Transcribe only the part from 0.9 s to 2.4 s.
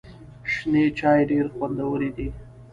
چای ډېري خوندوري دي.